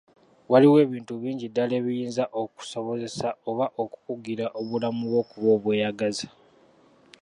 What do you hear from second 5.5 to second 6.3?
obweyagaza.